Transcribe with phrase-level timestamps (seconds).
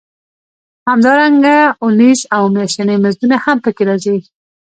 [0.89, 4.17] همدارنګه اونیز او میاشتني مزدونه هم پکې راځي